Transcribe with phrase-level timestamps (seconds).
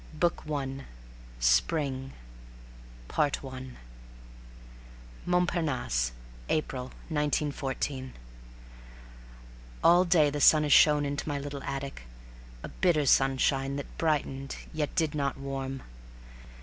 [0.15, 2.13] BOOK ONE ~~ SPRING
[3.15, 3.31] I
[5.27, 6.11] Montparnasse,
[6.49, 8.13] April 1914.
[9.83, 12.07] All day the sun has shone into my little attic,
[12.63, 15.83] a bitter sunshine that brightened yet did not warm.